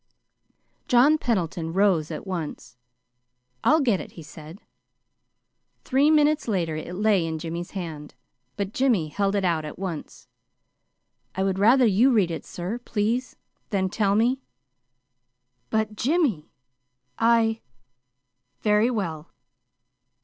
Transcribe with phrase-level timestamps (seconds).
[0.87, 2.75] John Pendleton rose at once.
[3.63, 4.59] "I'll get it," he said.
[5.83, 8.15] Three minutes later it lay in Jimmy's hand;
[8.57, 10.27] but Jimmy held it out at once.
[11.35, 13.35] "I would rather you read it, sir, please.
[13.69, 14.41] Then tell me."
[15.69, 16.49] "But, Jimmy,
[17.19, 17.61] I
[18.63, 19.29] very well."